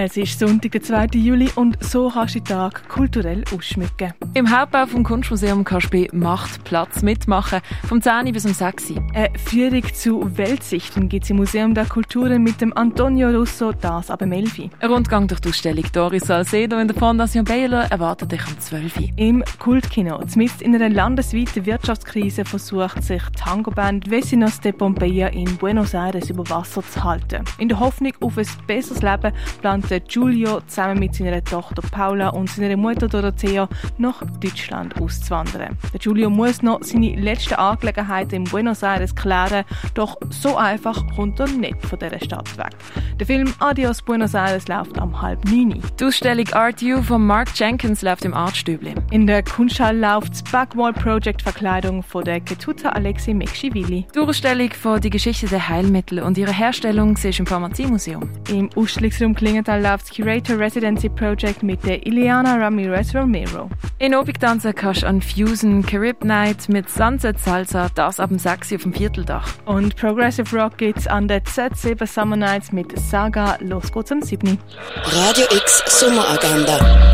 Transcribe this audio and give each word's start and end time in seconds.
Es 0.00 0.16
ist 0.16 0.38
Sonntag, 0.38 0.70
der 0.70 0.80
2. 0.80 1.06
Juli 1.14 1.50
und 1.56 1.76
so 1.82 2.08
kannst 2.08 2.36
du 2.36 2.38
den 2.38 2.44
Tag 2.44 2.88
kulturell 2.88 3.42
ausschmücken. 3.52 4.12
Im 4.34 4.48
Hauptbau 4.48 4.86
vom 4.86 5.02
Kunstmuseum 5.02 5.64
kannst 5.64 5.92
du 5.92 5.98
bei 5.98 6.08
Macht 6.12 6.62
Platz 6.62 7.02
mitmachen, 7.02 7.58
vom 7.88 8.00
10 8.00 8.32
bis 8.32 8.46
um 8.46 8.54
6 8.54 8.90
Uhr. 8.90 9.04
Eine 9.12 9.36
Führung 9.36 9.82
zu 9.92 10.38
Weltsichten 10.38 11.08
gibt 11.08 11.24
es 11.24 11.30
im 11.30 11.38
Museum 11.38 11.74
der 11.74 11.86
Kulturen 11.86 12.44
mit 12.44 12.60
dem 12.60 12.72
Antonio 12.76 13.30
Russo, 13.30 13.72
das 13.72 14.08
ab 14.08 14.22
11 14.22 14.58
Uhr. 14.60 14.70
Ein 14.78 14.88
Rundgang 14.88 15.26
durch 15.26 15.40
die 15.40 15.48
Ausstellung 15.48 15.84
Doris 15.92 16.22
Salcedo 16.22 16.78
in 16.78 16.86
der 16.86 16.96
Fondation 16.96 17.44
Baylor 17.44 17.82
erwartet 17.90 18.30
dich 18.30 18.46
um 18.46 18.56
12 18.56 19.00
Uhr. 19.00 19.08
Im 19.16 19.42
Kultkino, 19.58 20.20
mitten 20.36 20.62
in 20.62 20.76
einer 20.76 20.90
landesweiten 20.90 21.66
Wirtschaftskrise, 21.66 22.44
versucht 22.44 23.02
sich 23.02 23.22
die 23.30 23.40
Tango-Band 23.40 24.08
Vecinos 24.08 24.60
de 24.60 24.70
Pompeia 24.70 25.26
in 25.26 25.56
Buenos 25.56 25.92
Aires 25.92 26.30
über 26.30 26.48
Wasser 26.48 26.84
zu 26.84 27.02
halten. 27.02 27.42
In 27.58 27.68
der 27.68 27.80
Hoffnung 27.80 28.12
auf 28.20 28.38
ein 28.38 28.46
besseres 28.68 29.02
Leben 29.02 29.32
plant 29.60 29.87
der 29.90 30.00
Giulio 30.00 30.60
zusammen 30.66 30.98
mit 30.98 31.14
seiner 31.14 31.42
Tochter 31.42 31.82
Paula 31.82 32.28
und 32.30 32.48
seiner 32.50 32.76
Mutter 32.76 33.08
Dorothea 33.08 33.68
nach 33.96 34.22
Deutschland 34.40 35.00
auszuwandern. 35.00 35.76
Der 35.92 36.00
Giulio 36.00 36.30
muss 36.30 36.62
noch 36.62 36.82
seine 36.82 37.14
letzten 37.16 37.54
Angelegenheiten 37.54 38.34
in 38.34 38.44
Buenos 38.44 38.82
Aires 38.82 39.14
klären, 39.14 39.64
doch 39.94 40.16
so 40.30 40.56
einfach 40.56 41.04
kommt 41.14 41.40
er 41.40 41.48
nicht 41.48 41.84
von 41.86 41.98
dieser 41.98 42.20
Stadt 42.20 42.56
weg. 42.58 42.70
Der 43.18 43.26
Film 43.26 43.52
Adios 43.58 44.02
Buenos 44.02 44.34
Aires 44.34 44.68
läuft 44.68 44.98
am 44.98 45.20
halb 45.20 45.44
neun. 45.44 45.82
Die 45.98 46.04
Ausstellung 46.04 46.48
Art 46.52 46.82
You 46.82 47.02
von 47.02 47.26
Mark 47.26 47.48
Jenkins 47.54 48.02
läuft 48.02 48.24
im 48.24 48.34
Artstübli. 48.34 48.94
In 49.10 49.26
der 49.26 49.42
Kunsthalle 49.42 49.98
läuft 50.00 50.32
das 50.32 50.42
Backwall 50.44 50.92
Project 50.92 51.42
Verkleidung 51.42 52.02
von 52.02 52.24
der 52.24 52.40
Ketuta 52.40 52.90
Alexei 52.90 53.34
Mekshivili. 53.34 54.06
Die 54.14 54.18
Ausstellung 54.18 54.70
von 54.70 55.00
die 55.00 55.10
Geschichte 55.10 55.46
der 55.46 55.68
Heilmittel 55.68 56.20
und 56.20 56.38
ihre 56.38 56.52
Herstellung 56.52 57.16
ist 57.16 57.38
im 57.38 57.46
Pharmaziemuseum. 57.46 58.28
Im 58.50 58.70
Ausstellungsraum 58.76 59.34
Klingenthal 59.68 59.82
läuft 59.82 60.08
das 60.08 60.16
Curator 60.16 60.58
Residency 60.58 61.08
Project 61.10 61.62
mit 61.62 61.84
der 61.84 62.06
Iliana 62.06 62.56
Ramirez 62.56 63.14
Romero. 63.14 63.68
In 63.98 64.14
Obigtanzen 64.14 64.74
kannst 64.74 65.02
du 65.02 65.06
an 65.06 65.20
Fusion 65.20 65.84
Carib 65.84 66.24
Night 66.24 66.70
mit 66.70 66.88
Sunset 66.88 67.38
Salsa, 67.38 67.88
das 67.94 68.18
ab 68.18 68.30
dem 68.30 68.38
6 68.38 68.72
auf 68.72 68.82
dem 68.84 68.94
Vierteldach. 68.94 69.46
Und 69.66 69.94
Progressive 69.96 70.56
Rock 70.56 70.78
geht's 70.78 71.06
an 71.06 71.28
der 71.28 71.44
Z7 71.44 72.06
Summer 72.06 72.36
Nights 72.36 72.72
mit 72.72 72.98
Saga. 72.98 73.58
Los 73.60 73.92
geht's 73.92 74.10
am 74.10 74.22
7. 74.22 74.58
Radio 75.04 75.44
X 75.50 75.82
Sommeragenda. 76.00 77.07